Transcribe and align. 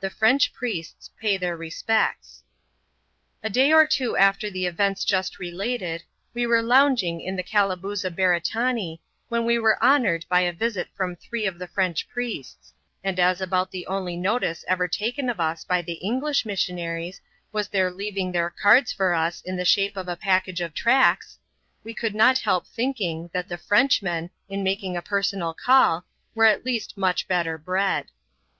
The 0.00 0.10
French 0.10 0.52
Priests 0.52 1.08
pay 1.18 1.38
theur 1.38 1.56
Respects* 1.58 2.42
A 3.42 3.48
DAT 3.48 3.72
or 3.72 3.86
two 3.86 4.18
after 4.18 4.50
the 4.50 4.66
events 4.66 5.02
just 5.02 5.38
related, 5.38 6.02
we 6.34 6.46
were 6.46 6.60
lounging 6.60 7.22
in 7.22 7.36
the 7.36 7.42
Calabooza 7.42 8.10
Beretanee, 8.10 9.00
when 9.30 9.46
we 9.46 9.58
were 9.58 9.82
honoured 9.82 10.26
by 10.28 10.40
a 10.40 10.52
visit 10.52 10.88
from 10.94 11.16
three 11.16 11.46
of 11.46 11.58
the 11.58 11.66
French 11.66 12.06
priests; 12.10 12.74
and 13.02 13.18
as 13.18 13.40
about 13.40 13.70
the 13.70 13.86
only 13.86 14.14
notice 14.14 14.62
ever 14.68 14.86
taken 14.86 15.30
of 15.30 15.40
us 15.40 15.64
by 15.64 15.80
the 15.80 15.94
English 16.04 16.44
missionaries, 16.44 17.22
was 17.50 17.68
their 17.68 17.90
leaving 17.90 18.30
their 18.30 18.50
cards 18.50 18.92
for 18.92 19.14
us 19.14 19.40
in 19.40 19.56
the 19.56 19.64
shape 19.64 19.96
of 19.96 20.06
a 20.06 20.16
package 20.16 20.60
of 20.60 20.74
tracts, 20.74 21.38
we 21.82 21.94
could 21.94 22.14
not 22.14 22.36
help 22.36 22.66
thinking, 22.66 23.30
that 23.32 23.48
the 23.48 23.56
Frenchmen, 23.56 24.28
in 24.50 24.62
making 24.62 24.98
a 24.98 25.00
personal 25.00 25.54
call, 25.54 26.04
were 26.34 26.44
at 26.44 26.66
least 26.66 26.98
much 26.98 27.26
better 27.26 27.56
bred. 27.56 28.08